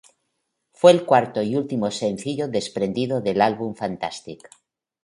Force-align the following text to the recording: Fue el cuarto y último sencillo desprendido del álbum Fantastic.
Fue 0.73 0.91
el 0.93 1.05
cuarto 1.05 1.43
y 1.43 1.55
último 1.55 1.91
sencillo 1.91 2.47
desprendido 2.47 3.21
del 3.21 3.39
álbum 3.39 3.75
Fantastic. 3.75 4.49